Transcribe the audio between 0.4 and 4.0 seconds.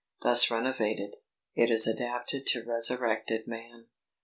renovated, it is adapted to resurrected man.